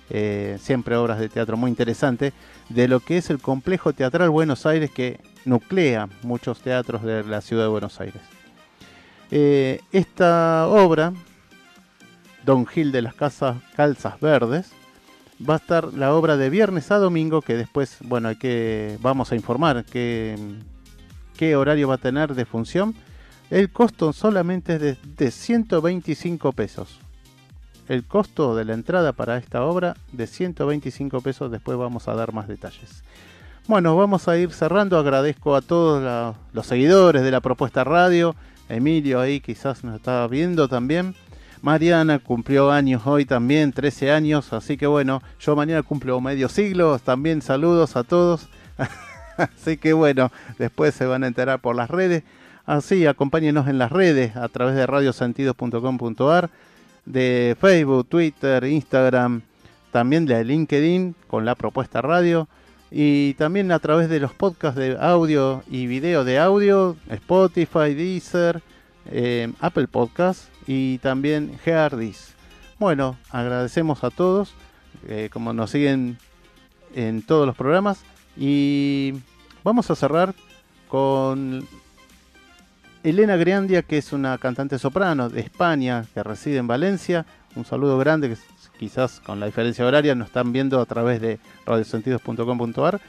[0.10, 2.34] eh, siempre obras de teatro muy interesantes
[2.68, 7.42] de lo que es el complejo teatral Buenos Aires que nuclea muchos teatros de la
[7.42, 8.22] ciudad de Buenos Aires.
[9.32, 11.14] Eh, esta obra,
[12.46, 14.72] Don Gil de las Casas Calzas Verdes,
[15.48, 19.32] va a estar la obra de viernes a domingo, que después, bueno, hay que, vamos
[19.32, 20.36] a informar qué,
[21.38, 22.96] qué horario va a tener de función.
[23.50, 27.00] El costo solamente es de, de 125 pesos.
[27.88, 32.34] El costo de la entrada para esta obra de 125 pesos, después vamos a dar
[32.34, 33.04] más detalles.
[33.70, 34.98] Bueno, vamos a ir cerrando.
[34.98, 38.36] Agradezco a todos los seguidores de la propuesta radio.
[38.68, 41.14] Emilio ahí quizás nos está viendo también.
[41.62, 44.54] Mariana cumplió años hoy también, 13 años.
[44.54, 46.98] Así que bueno, yo mañana cumplo medio siglo.
[46.98, 48.50] También saludos a todos.
[49.38, 52.24] así que bueno, después se van a enterar por las redes.
[52.66, 56.50] Así, acompáñenos en las redes a través de radiosentidos.com.ar,
[57.06, 59.44] de Facebook, Twitter, Instagram,
[59.92, 62.48] también de LinkedIn con la propuesta radio
[62.92, 68.62] y también a través de los podcasts de audio y video de audio, Spotify, Deezer,
[69.06, 72.34] eh, Apple Podcasts y también Geardis.
[72.80, 74.54] Bueno, agradecemos a todos,
[75.08, 76.18] eh, como nos siguen
[76.96, 78.04] en todos los programas
[78.36, 79.14] y
[79.64, 80.34] vamos a cerrar
[80.88, 81.68] con
[83.04, 87.26] Elena Greandia, que es una cantante soprano de España que reside en Valencia.
[87.56, 88.36] Un saludo grande, que
[88.80, 93.02] quizás con la diferencia horaria nos están viendo a través de radiosentidos.com.ar.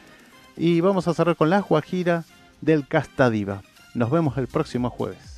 [0.56, 2.24] Y vamos a cerrar con la Guajira
[2.60, 3.62] del Casta Diva.
[3.94, 5.29] Nos vemos el próximo jueves.